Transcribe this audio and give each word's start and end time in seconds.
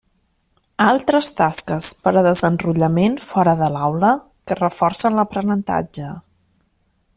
Altres 0.85 1.27
tasques 1.41 1.89
per 2.07 2.13
a 2.13 2.23
desenrotllament 2.29 3.19
fora 3.27 3.55
de 3.61 3.69
l'aula 3.77 4.11
que 4.49 4.59
reforcen 4.61 5.21
l'aprenentatge. 5.21 6.11